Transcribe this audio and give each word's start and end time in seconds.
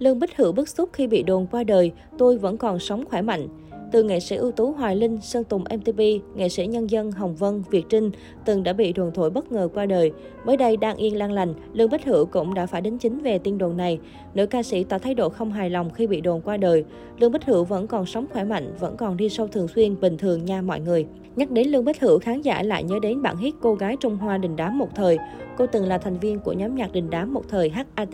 Lương 0.00 0.18
Bích 0.18 0.36
Hữu 0.36 0.52
bức 0.52 0.68
xúc 0.68 0.90
khi 0.92 1.06
bị 1.06 1.22
đồn 1.22 1.46
qua 1.46 1.64
đời, 1.64 1.92
tôi 2.18 2.38
vẫn 2.38 2.56
còn 2.56 2.78
sống 2.78 3.04
khỏe 3.04 3.22
mạnh. 3.22 3.48
Từ 3.92 4.02
nghệ 4.02 4.20
sĩ 4.20 4.36
ưu 4.36 4.52
tú 4.52 4.72
Hoài 4.72 4.96
Linh, 4.96 5.20
Sơn 5.20 5.44
Tùng 5.44 5.64
MTP, 5.64 5.98
nghệ 6.34 6.48
sĩ 6.48 6.66
nhân 6.66 6.90
dân 6.90 7.10
Hồng 7.10 7.36
Vân, 7.36 7.62
Việt 7.70 7.86
Trinh 7.88 8.10
từng 8.44 8.62
đã 8.62 8.72
bị 8.72 8.92
đồn 8.92 9.10
thổi 9.14 9.30
bất 9.30 9.52
ngờ 9.52 9.68
qua 9.74 9.86
đời. 9.86 10.12
Mới 10.44 10.56
đây 10.56 10.76
đang 10.76 10.96
yên 10.96 11.16
lang 11.16 11.32
lành, 11.32 11.54
Lương 11.72 11.90
Bích 11.90 12.04
Hữu 12.04 12.26
cũng 12.26 12.54
đã 12.54 12.66
phải 12.66 12.80
đính 12.80 12.98
chính 12.98 13.18
về 13.18 13.38
tin 13.38 13.58
đồn 13.58 13.76
này. 13.76 13.98
Nữ 14.34 14.46
ca 14.46 14.62
sĩ 14.62 14.84
tỏ 14.84 14.98
thái 14.98 15.14
độ 15.14 15.28
không 15.28 15.52
hài 15.52 15.70
lòng 15.70 15.90
khi 15.90 16.06
bị 16.06 16.20
đồn 16.20 16.40
qua 16.40 16.56
đời. 16.56 16.84
Lương 17.18 17.32
Bích 17.32 17.44
Hữu 17.44 17.64
vẫn 17.64 17.86
còn 17.86 18.06
sống 18.06 18.26
khỏe 18.32 18.44
mạnh, 18.44 18.72
vẫn 18.80 18.96
còn 18.96 19.16
đi 19.16 19.28
sâu 19.28 19.46
thường 19.46 19.68
xuyên, 19.68 20.00
bình 20.00 20.18
thường 20.18 20.44
nha 20.44 20.62
mọi 20.62 20.80
người. 20.80 21.06
Nhắc 21.36 21.50
đến 21.50 21.68
Lương 21.68 21.84
Bích 21.84 22.00
Hữu, 22.00 22.18
khán 22.18 22.40
giả 22.42 22.62
lại 22.62 22.84
nhớ 22.84 22.98
đến 23.02 23.22
bản 23.22 23.36
hit 23.36 23.54
Cô 23.60 23.74
gái 23.74 23.96
Trung 24.00 24.16
Hoa 24.16 24.38
đình 24.38 24.56
đám 24.56 24.78
một 24.78 24.88
thời. 24.94 25.18
Cô 25.60 25.66
từng 25.66 25.88
là 25.88 25.98
thành 25.98 26.18
viên 26.18 26.38
của 26.38 26.52
nhóm 26.52 26.74
nhạc 26.74 26.92
đình 26.92 27.10
đám 27.10 27.34
một 27.34 27.48
thời 27.48 27.68
HAT. 27.68 28.08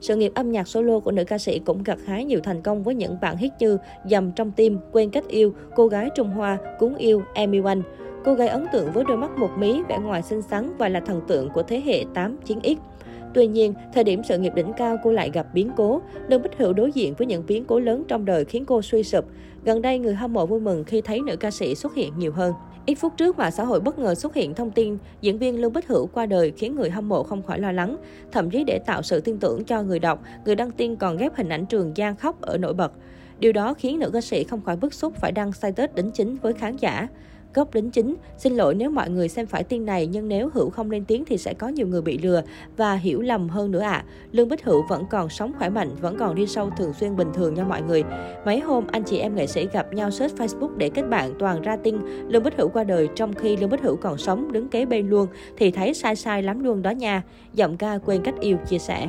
Sự 0.00 0.16
nghiệp 0.16 0.32
âm 0.34 0.52
nhạc 0.52 0.68
solo 0.68 1.00
của 1.00 1.10
nữ 1.10 1.24
ca 1.24 1.38
sĩ 1.38 1.58
cũng 1.58 1.82
gặt 1.82 1.98
hái 2.06 2.24
nhiều 2.24 2.40
thành 2.42 2.62
công 2.62 2.82
với 2.82 2.94
những 2.94 3.16
bản 3.20 3.36
hit 3.36 3.52
như 3.58 3.78
Dầm 4.04 4.32
trong 4.32 4.50
tim, 4.50 4.78
Quên 4.92 5.10
cách 5.10 5.28
yêu, 5.28 5.54
Cô 5.76 5.86
gái 5.86 6.08
Trung 6.16 6.30
Hoa, 6.30 6.58
Cúng 6.78 6.96
yêu, 6.96 7.22
Amy 7.34 7.60
One. 7.60 7.78
Cô 8.24 8.34
gái 8.34 8.48
ấn 8.48 8.66
tượng 8.72 8.92
với 8.92 9.04
đôi 9.08 9.16
mắt 9.16 9.30
một 9.38 9.50
mí, 9.58 9.82
vẻ 9.88 9.98
ngoài 9.98 10.22
xinh 10.22 10.42
xắn 10.42 10.72
và 10.78 10.88
là 10.88 11.00
thần 11.00 11.20
tượng 11.28 11.50
của 11.50 11.62
thế 11.62 11.82
hệ 11.84 12.04
8, 12.14 12.36
9X. 12.46 12.76
Tuy 13.34 13.46
nhiên, 13.46 13.74
thời 13.94 14.04
điểm 14.04 14.22
sự 14.24 14.38
nghiệp 14.38 14.54
đỉnh 14.54 14.72
cao 14.76 14.96
cô 15.04 15.12
lại 15.12 15.30
gặp 15.32 15.46
biến 15.54 15.70
cố. 15.76 16.00
Lương 16.28 16.42
Bích 16.42 16.58
Hữu 16.58 16.72
đối 16.72 16.92
diện 16.92 17.14
với 17.18 17.26
những 17.26 17.44
biến 17.46 17.64
cố 17.64 17.78
lớn 17.78 18.04
trong 18.08 18.24
đời 18.24 18.44
khiến 18.44 18.64
cô 18.64 18.82
suy 18.82 19.02
sụp. 19.02 19.24
Gần 19.64 19.82
đây, 19.82 19.98
người 19.98 20.14
hâm 20.14 20.32
mộ 20.32 20.46
vui 20.46 20.60
mừng 20.60 20.84
khi 20.84 21.00
thấy 21.00 21.20
nữ 21.20 21.36
ca 21.36 21.50
sĩ 21.50 21.74
xuất 21.74 21.94
hiện 21.94 22.12
nhiều 22.18 22.32
hơn. 22.32 22.52
Ít 22.86 22.94
phút 22.94 23.12
trước, 23.16 23.38
mạng 23.38 23.52
xã 23.52 23.64
hội 23.64 23.80
bất 23.80 23.98
ngờ 23.98 24.14
xuất 24.14 24.34
hiện 24.34 24.54
thông 24.54 24.70
tin 24.70 24.98
diễn 25.20 25.38
viên 25.38 25.60
Lương 25.60 25.72
Bích 25.72 25.88
Hữu 25.88 26.06
qua 26.06 26.26
đời 26.26 26.52
khiến 26.56 26.74
người 26.74 26.90
hâm 26.90 27.08
mộ 27.08 27.22
không 27.22 27.42
khỏi 27.42 27.60
lo 27.60 27.72
lắng. 27.72 27.96
Thậm 28.32 28.50
chí 28.50 28.64
để 28.64 28.78
tạo 28.86 29.02
sự 29.02 29.20
tin 29.20 29.38
tưởng 29.38 29.64
cho 29.64 29.82
người 29.82 29.98
đọc, 29.98 30.22
người 30.44 30.54
đăng 30.54 30.70
tin 30.70 30.96
còn 30.96 31.16
ghép 31.16 31.34
hình 31.34 31.48
ảnh 31.48 31.66
Trường 31.66 31.92
Giang 31.96 32.16
khóc 32.16 32.40
ở 32.40 32.58
nổi 32.58 32.74
bật. 32.74 32.92
Điều 33.38 33.52
đó 33.52 33.74
khiến 33.74 33.98
nữ 33.98 34.10
ca 34.12 34.20
sĩ 34.20 34.44
không 34.44 34.60
khỏi 34.60 34.76
bức 34.76 34.94
xúc 34.94 35.12
phải 35.16 35.32
đăng 35.32 35.52
status 35.52 35.90
đính 35.94 36.10
chính 36.10 36.36
với 36.36 36.52
khán 36.52 36.76
giả. 36.76 37.08
Gốc 37.54 37.74
đến 37.74 37.90
chính, 37.90 38.14
xin 38.36 38.56
lỗi 38.56 38.74
nếu 38.74 38.90
mọi 38.90 39.10
người 39.10 39.28
xem 39.28 39.46
phải 39.46 39.64
tin 39.64 39.86
này 39.86 40.06
nhưng 40.06 40.28
nếu 40.28 40.50
Hữu 40.54 40.70
không 40.70 40.90
lên 40.90 41.04
tiếng 41.04 41.24
thì 41.24 41.38
sẽ 41.38 41.54
có 41.54 41.68
nhiều 41.68 41.86
người 41.86 42.02
bị 42.02 42.18
lừa 42.18 42.42
và 42.76 42.94
hiểu 42.94 43.20
lầm 43.20 43.48
hơn 43.48 43.70
nữa 43.70 43.80
ạ. 43.80 43.90
À. 43.90 44.04
Lương 44.32 44.48
Bích 44.48 44.64
Hữu 44.64 44.82
vẫn 44.88 45.04
còn 45.10 45.28
sống 45.28 45.52
khỏe 45.58 45.68
mạnh, 45.68 45.90
vẫn 46.00 46.16
còn 46.18 46.34
đi 46.34 46.46
sâu 46.46 46.70
thường 46.76 46.92
xuyên 46.92 47.16
bình 47.16 47.28
thường 47.34 47.54
nha 47.54 47.64
mọi 47.64 47.82
người. 47.82 48.04
Mấy 48.44 48.60
hôm 48.60 48.84
anh 48.92 49.02
chị 49.02 49.18
em 49.18 49.34
nghệ 49.34 49.46
sĩ 49.46 49.68
gặp 49.72 49.92
nhau 49.92 50.10
search 50.10 50.36
Facebook 50.36 50.76
để 50.76 50.90
kết 50.90 51.02
bạn 51.02 51.34
toàn 51.38 51.62
ra 51.62 51.76
tin 51.76 51.96
Lương 52.28 52.42
Bích 52.42 52.56
Hữu 52.56 52.68
qua 52.68 52.84
đời 52.84 53.08
trong 53.14 53.34
khi 53.34 53.56
Lương 53.56 53.70
Bích 53.70 53.82
Hữu 53.82 53.96
còn 53.96 54.18
sống 54.18 54.52
đứng 54.52 54.68
kế 54.68 54.86
bên 54.86 55.10
luôn 55.10 55.26
thì 55.56 55.70
thấy 55.70 55.94
sai 55.94 56.16
sai 56.16 56.42
lắm 56.42 56.64
luôn 56.64 56.82
đó 56.82 56.90
nha. 56.90 57.22
Giọng 57.54 57.76
ca 57.76 57.98
quên 58.04 58.22
cách 58.22 58.34
yêu 58.40 58.56
chia 58.68 58.78
sẻ. 58.78 59.08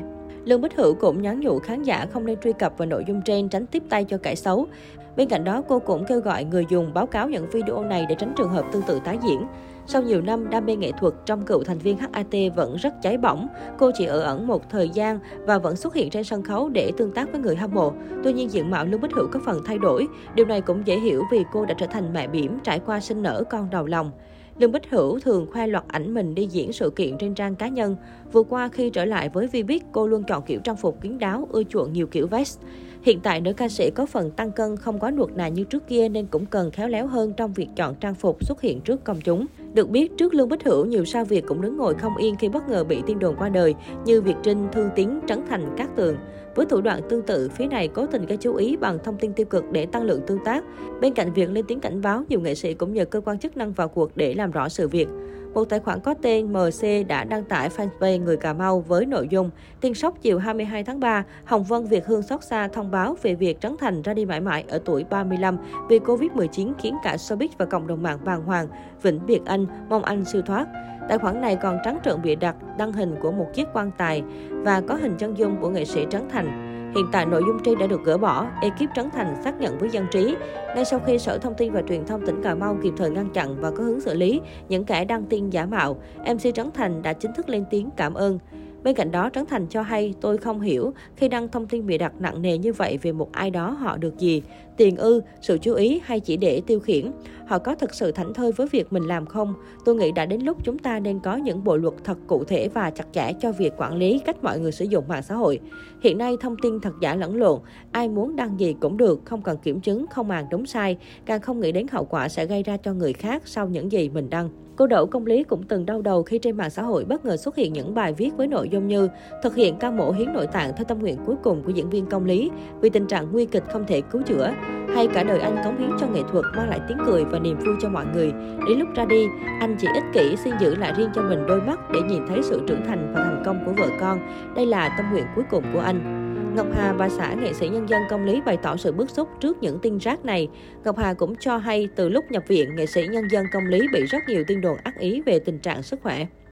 Lương 0.49 0.61
Bích 0.61 0.75
Hữu 0.77 0.93
cũng 0.93 1.21
nhắn 1.21 1.39
nhủ 1.39 1.59
khán 1.59 1.83
giả 1.83 2.05
không 2.13 2.25
nên 2.25 2.39
truy 2.39 2.53
cập 2.53 2.77
vào 2.77 2.85
nội 2.85 3.03
dung 3.07 3.21
trên 3.21 3.49
tránh 3.49 3.65
tiếp 3.65 3.83
tay 3.89 4.03
cho 4.03 4.17
kẻ 4.17 4.35
xấu. 4.35 4.67
Bên 5.15 5.29
cạnh 5.29 5.43
đó, 5.43 5.61
cô 5.67 5.79
cũng 5.79 6.05
kêu 6.05 6.19
gọi 6.19 6.43
người 6.43 6.65
dùng 6.69 6.93
báo 6.93 7.05
cáo 7.05 7.29
những 7.29 7.49
video 7.49 7.83
này 7.83 8.05
để 8.09 8.15
tránh 8.15 8.33
trường 8.37 8.49
hợp 8.49 8.65
tương 8.71 8.81
tự 8.81 8.99
tái 9.05 9.17
diễn. 9.27 9.47
Sau 9.87 10.01
nhiều 10.01 10.21
năm 10.21 10.49
đam 10.49 10.65
mê 10.65 10.75
nghệ 10.75 10.91
thuật, 10.91 11.13
trong 11.25 11.45
cựu 11.45 11.63
thành 11.63 11.77
viên 11.77 11.97
HAT 11.97 12.55
vẫn 12.55 12.75
rất 12.75 12.93
cháy 13.01 13.17
bỏng. 13.17 13.47
Cô 13.77 13.91
chỉ 13.97 14.05
ở 14.05 14.21
ẩn 14.21 14.47
một 14.47 14.69
thời 14.69 14.89
gian 14.89 15.19
và 15.45 15.57
vẫn 15.57 15.75
xuất 15.75 15.93
hiện 15.93 16.09
trên 16.09 16.23
sân 16.23 16.43
khấu 16.43 16.69
để 16.69 16.91
tương 16.97 17.11
tác 17.11 17.31
với 17.31 17.41
người 17.41 17.55
hâm 17.55 17.73
mộ. 17.73 17.93
Tuy 18.23 18.33
nhiên 18.33 18.51
diện 18.51 18.71
mạo 18.71 18.85
Lương 18.85 19.01
Bích 19.01 19.13
Hữu 19.13 19.27
có 19.27 19.39
phần 19.45 19.61
thay 19.65 19.77
đổi. 19.77 20.07
Điều 20.35 20.45
này 20.45 20.61
cũng 20.61 20.87
dễ 20.87 20.99
hiểu 20.99 21.23
vì 21.31 21.43
cô 21.53 21.65
đã 21.65 21.73
trở 21.73 21.85
thành 21.85 22.13
mẹ 22.13 22.27
bỉm 22.27 22.59
trải 22.63 22.79
qua 22.85 22.99
sinh 22.99 23.23
nở 23.23 23.43
con 23.49 23.69
đầu 23.69 23.85
lòng. 23.85 24.11
Lương 24.59 24.71
Bích 24.71 24.89
Hữu 24.89 25.19
thường 25.19 25.47
khoe 25.51 25.67
loạt 25.67 25.83
ảnh 25.87 26.13
mình 26.13 26.35
đi 26.35 26.47
diễn 26.51 26.73
sự 26.73 26.89
kiện 26.89 27.17
trên 27.17 27.35
trang 27.35 27.55
cá 27.55 27.67
nhân. 27.67 27.95
Vừa 28.31 28.43
qua 28.43 28.69
khi 28.69 28.89
trở 28.89 29.05
lại 29.05 29.29
với 29.29 29.47
Vbiz, 29.47 29.79
cô 29.91 30.07
luôn 30.07 30.23
chọn 30.23 30.43
kiểu 30.45 30.59
trang 30.63 30.75
phục 30.75 31.01
kín 31.01 31.19
đáo, 31.19 31.47
ưa 31.51 31.63
chuộng 31.63 31.93
nhiều 31.93 32.07
kiểu 32.07 32.27
vest. 32.27 32.59
Hiện 33.01 33.19
tại 33.19 33.41
nữ 33.41 33.53
ca 33.53 33.69
sĩ 33.69 33.91
có 33.91 34.05
phần 34.05 34.31
tăng 34.31 34.51
cân 34.51 34.77
không 34.77 34.99
quá 34.99 35.11
nuột 35.11 35.31
nà 35.31 35.47
như 35.47 35.63
trước 35.63 35.87
kia 35.87 36.09
nên 36.09 36.25
cũng 36.25 36.45
cần 36.45 36.71
khéo 36.71 36.87
léo 36.87 37.07
hơn 37.07 37.33
trong 37.33 37.53
việc 37.53 37.67
chọn 37.75 37.95
trang 37.95 38.15
phục 38.15 38.45
xuất 38.45 38.61
hiện 38.61 38.81
trước 38.81 39.03
công 39.03 39.21
chúng. 39.21 39.45
Được 39.73 39.89
biết, 39.89 40.17
trước 40.17 40.33
Lương 40.33 40.49
Bích 40.49 40.63
Hữu, 40.63 40.85
nhiều 40.85 41.05
sao 41.05 41.25
Việt 41.25 41.45
cũng 41.47 41.61
đứng 41.61 41.77
ngồi 41.77 41.95
không 41.95 42.17
yên 42.17 42.35
khi 42.35 42.49
bất 42.49 42.69
ngờ 42.69 42.83
bị 42.83 43.01
tin 43.05 43.19
đồn 43.19 43.35
qua 43.35 43.49
đời 43.49 43.75
như 44.05 44.21
Việt 44.21 44.35
Trinh, 44.43 44.67
Thương 44.71 44.89
Tiến, 44.95 45.19
Trấn 45.27 45.39
Thành, 45.49 45.75
Cát 45.77 45.95
Tường. 45.95 46.15
Với 46.55 46.65
thủ 46.65 46.81
đoạn 46.81 47.01
tương 47.09 47.21
tự, 47.21 47.49
phía 47.49 47.67
này 47.67 47.87
cố 47.87 48.05
tình 48.05 48.25
gây 48.25 48.37
chú 48.37 48.55
ý 48.55 48.77
bằng 48.77 48.99
thông 49.03 49.17
tin 49.17 49.33
tiêu 49.33 49.45
cực 49.45 49.71
để 49.71 49.85
tăng 49.85 50.03
lượng 50.03 50.21
tương 50.27 50.43
tác. 50.45 50.63
Bên 51.01 51.13
cạnh 51.13 51.33
việc 51.33 51.49
lên 51.49 51.65
tiếng 51.67 51.79
cảnh 51.79 52.01
báo, 52.01 52.23
nhiều 52.29 52.39
nghệ 52.39 52.55
sĩ 52.55 52.73
cũng 52.73 52.93
nhờ 52.93 53.05
cơ 53.05 53.21
quan 53.21 53.39
chức 53.39 53.57
năng 53.57 53.73
vào 53.73 53.87
cuộc 53.87 54.17
để 54.17 54.33
làm 54.33 54.51
rõ 54.51 54.69
sự 54.69 54.87
việc. 54.87 55.07
Một 55.53 55.69
tài 55.69 55.79
khoản 55.79 55.99
có 55.99 56.13
tên 56.21 56.53
MC 56.53 57.07
đã 57.07 57.23
đăng 57.23 57.43
tải 57.43 57.69
fanpage 57.69 58.23
Người 58.23 58.37
Cà 58.37 58.53
Mau 58.53 58.79
với 58.79 59.05
nội 59.05 59.27
dung 59.27 59.49
"Tiên 59.81 59.93
sóc 59.93 60.17
chiều 60.21 60.39
22 60.39 60.83
tháng 60.83 60.99
3, 60.99 61.23
Hồng 61.45 61.63
Vân 61.63 61.85
Việt 61.85 62.05
Hương 62.05 62.21
xót 62.21 62.43
xa 62.43 62.67
thông 62.67 62.91
báo 62.91 63.15
về 63.21 63.35
việc 63.35 63.61
Trấn 63.61 63.75
Thành 63.79 64.01
ra 64.01 64.13
đi 64.13 64.25
mãi 64.25 64.41
mãi 64.41 64.63
ở 64.67 64.81
tuổi 64.85 65.03
35 65.09 65.57
vì 65.89 65.99
Covid-19 65.99 66.73
khiến 66.79 66.97
cả 67.03 67.15
showbiz 67.15 67.47
và 67.57 67.65
cộng 67.65 67.87
đồng 67.87 68.03
mạng 68.03 68.19
bàng 68.25 68.43
hoàng. 68.43 68.67
Vĩnh 69.01 69.25
Biệt 69.25 69.41
Anh, 69.45 69.65
mong 69.89 70.03
anh 70.03 70.25
siêu 70.25 70.41
thoát. 70.41 70.67
Tài 71.09 71.17
khoản 71.17 71.41
này 71.41 71.55
còn 71.55 71.77
trắng 71.85 71.99
trợn 72.03 72.21
bịa 72.21 72.35
đặt 72.35 72.55
đăng 72.77 72.93
hình 72.93 73.15
của 73.21 73.31
một 73.31 73.47
chiếc 73.53 73.67
quan 73.73 73.91
tài 73.97 74.23
và 74.49 74.81
có 74.81 74.95
hình 74.95 75.15
chân 75.17 75.37
dung 75.37 75.57
của 75.61 75.69
nghệ 75.69 75.85
sĩ 75.85 76.05
Trấn 76.09 76.29
Thành. 76.29 76.68
Hiện 76.95 77.05
tại 77.11 77.25
nội 77.25 77.43
dung 77.47 77.59
trên 77.63 77.79
đã 77.79 77.87
được 77.87 78.03
gỡ 78.03 78.17
bỏ, 78.17 78.47
ekip 78.61 78.89
Trấn 78.95 79.09
Thành 79.09 79.35
xác 79.43 79.59
nhận 79.59 79.77
với 79.77 79.89
dân 79.89 80.05
trí. 80.11 80.35
Ngay 80.75 80.85
sau 80.85 80.99
khi 81.05 81.19
Sở 81.19 81.37
Thông 81.37 81.53
tin 81.53 81.73
và 81.73 81.81
Truyền 81.81 82.05
thông 82.05 82.25
tỉnh 82.25 82.41
Cà 82.43 82.55
Mau 82.55 82.77
kịp 82.83 82.93
thời 82.97 83.09
ngăn 83.09 83.29
chặn 83.29 83.55
và 83.61 83.71
có 83.71 83.83
hướng 83.83 84.01
xử 84.01 84.13
lý 84.13 84.41
những 84.69 84.85
kẻ 84.85 85.05
đăng 85.05 85.25
tin 85.25 85.49
giả 85.49 85.65
mạo, 85.65 86.01
MC 86.17 86.55
Trấn 86.55 86.71
Thành 86.71 87.01
đã 87.01 87.13
chính 87.13 87.33
thức 87.33 87.49
lên 87.49 87.65
tiếng 87.69 87.89
cảm 87.95 88.13
ơn. 88.13 88.39
Bên 88.83 88.95
cạnh 88.95 89.11
đó, 89.11 89.29
Trấn 89.33 89.45
Thành 89.45 89.67
cho 89.67 89.81
hay 89.81 90.13
tôi 90.21 90.37
không 90.37 90.61
hiểu 90.61 90.93
khi 91.15 91.27
đăng 91.27 91.47
thông 91.47 91.67
tin 91.67 91.85
bịa 91.85 91.97
đặt 91.97 92.13
nặng 92.19 92.41
nề 92.41 92.57
như 92.57 92.73
vậy 92.73 92.97
về 93.01 93.11
một 93.11 93.31
ai 93.31 93.49
đó 93.51 93.69
họ 93.69 93.97
được 93.97 94.17
gì, 94.17 94.43
tiền 94.77 94.95
ư, 94.95 95.21
sự 95.41 95.57
chú 95.57 95.73
ý 95.73 96.01
hay 96.03 96.19
chỉ 96.19 96.37
để 96.37 96.61
tiêu 96.67 96.79
khiển. 96.79 97.11
Họ 97.47 97.59
có 97.59 97.75
thực 97.75 97.93
sự 97.93 98.11
thảnh 98.11 98.33
thơi 98.33 98.51
với 98.51 98.67
việc 98.71 98.93
mình 98.93 99.03
làm 99.03 99.25
không? 99.25 99.53
Tôi 99.85 99.95
nghĩ 99.95 100.11
đã 100.11 100.25
đến 100.25 100.41
lúc 100.41 100.57
chúng 100.63 100.77
ta 100.77 100.99
nên 100.99 101.19
có 101.19 101.35
những 101.35 101.63
bộ 101.63 101.77
luật 101.77 101.93
thật 102.03 102.17
cụ 102.27 102.43
thể 102.43 102.67
và 102.67 102.91
chặt 102.91 103.05
chẽ 103.11 103.33
cho 103.33 103.51
việc 103.51 103.73
quản 103.77 103.95
lý 103.95 104.19
cách 104.25 104.43
mọi 104.43 104.59
người 104.59 104.71
sử 104.71 104.85
dụng 104.85 105.07
mạng 105.07 105.23
xã 105.23 105.35
hội. 105.35 105.59
Hiện 106.01 106.17
nay 106.17 106.37
thông 106.41 106.55
tin 106.61 106.79
thật 106.79 106.93
giả 107.01 107.15
lẫn 107.15 107.35
lộn, 107.35 107.59
ai 107.91 108.09
muốn 108.09 108.35
đăng 108.35 108.59
gì 108.59 108.75
cũng 108.79 108.97
được, 108.97 109.21
không 109.25 109.41
cần 109.41 109.57
kiểm 109.57 109.81
chứng, 109.81 110.05
không 110.07 110.27
màng 110.27 110.45
đúng 110.51 110.65
sai, 110.65 110.97
càng 111.25 111.41
không 111.41 111.59
nghĩ 111.59 111.71
đến 111.71 111.87
hậu 111.91 112.05
quả 112.05 112.29
sẽ 112.29 112.45
gây 112.45 112.63
ra 112.63 112.77
cho 112.77 112.93
người 112.93 113.13
khác 113.13 113.41
sau 113.45 113.67
những 113.67 113.91
gì 113.91 114.09
mình 114.09 114.29
đăng. 114.29 114.49
Cô 114.79 114.87
Đậu 114.87 115.05
Công 115.05 115.25
Lý 115.25 115.43
cũng 115.43 115.63
từng 115.63 115.85
đau 115.85 116.01
đầu 116.01 116.23
khi 116.23 116.37
trên 116.37 116.57
mạng 116.57 116.69
xã 116.69 116.81
hội 116.81 117.05
bất 117.05 117.25
ngờ 117.25 117.37
xuất 117.37 117.55
hiện 117.55 117.73
những 117.73 117.95
bài 117.95 118.13
viết 118.13 118.29
với 118.37 118.47
nội 118.47 118.69
dung 118.69 118.87
như 118.87 119.09
thực 119.43 119.55
hiện 119.55 119.77
ca 119.79 119.91
mổ 119.91 120.11
hiến 120.11 120.33
nội 120.33 120.47
tạng 120.47 120.71
theo 120.77 120.85
tâm 120.85 120.99
nguyện 120.99 121.17
cuối 121.25 121.35
cùng 121.43 121.63
của 121.63 121.71
diễn 121.71 121.89
viên 121.89 122.05
Công 122.05 122.25
Lý 122.25 122.51
vì 122.81 122.89
tình 122.89 123.07
trạng 123.07 123.31
nguy 123.31 123.45
kịch 123.45 123.63
không 123.73 123.85
thể 123.87 124.01
cứu 124.01 124.21
chữa, 124.21 124.51
hay 124.95 125.07
cả 125.07 125.23
đời 125.23 125.39
anh 125.39 125.57
cống 125.63 125.77
hiến 125.77 125.89
cho 125.99 126.07
nghệ 126.07 126.21
thuật 126.31 126.45
mang 126.55 126.69
lại 126.69 126.79
tiếng 126.87 126.97
cười 127.05 127.25
và 127.25 127.39
niềm 127.39 127.57
vui 127.65 127.75
cho 127.81 127.89
mọi 127.89 128.05
người. 128.13 128.31
Đến 128.67 128.79
lúc 128.79 128.87
ra 128.95 129.05
đi, 129.05 129.25
anh 129.59 129.75
chỉ 129.79 129.87
ích 129.93 130.03
kỷ 130.13 130.35
xin 130.43 130.53
giữ 130.59 130.75
lại 130.75 130.93
riêng 130.97 131.09
cho 131.15 131.21
mình 131.21 131.47
đôi 131.47 131.61
mắt 131.61 131.79
để 131.93 131.99
nhìn 132.01 132.27
thấy 132.27 132.43
sự 132.43 132.61
trưởng 132.67 132.85
thành 132.87 133.13
và 133.15 133.23
thành 133.23 133.43
công 133.45 133.65
của 133.65 133.71
vợ 133.77 133.87
con. 133.99 134.19
Đây 134.55 134.65
là 134.65 134.95
tâm 134.97 135.05
nguyện 135.11 135.25
cuối 135.35 135.43
cùng 135.51 135.63
của 135.73 135.79
anh. 135.79 136.18
Ngọc 136.55 136.67
Hà, 136.73 136.93
bà 136.93 137.09
xã 137.09 137.33
nghệ 137.33 137.53
sĩ 137.53 137.69
nhân 137.69 137.89
dân 137.89 138.01
công 138.09 138.25
lý 138.25 138.41
bày 138.41 138.57
tỏ 138.57 138.77
sự 138.77 138.91
bức 138.91 139.09
xúc 139.09 139.29
trước 139.39 139.57
những 139.61 139.79
tin 139.79 139.97
rác 139.97 140.25
này. 140.25 140.49
Ngọc 140.83 140.97
Hà 140.97 141.13
cũng 141.13 141.35
cho 141.35 141.57
hay 141.57 141.89
từ 141.95 142.09
lúc 142.09 142.31
nhập 142.31 142.43
viện, 142.47 142.75
nghệ 142.75 142.85
sĩ 142.85 143.07
nhân 143.11 143.27
dân 143.31 143.45
công 143.53 143.65
lý 143.65 143.87
bị 143.93 144.05
rất 144.05 144.23
nhiều 144.27 144.43
tin 144.47 144.61
đồn 144.61 144.77
ác 144.83 144.99
ý 144.99 145.21
về 145.25 145.39
tình 145.39 145.59
trạng 145.59 145.83
sức 145.83 145.99
khỏe. 146.03 146.27